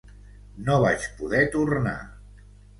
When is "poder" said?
1.21-1.45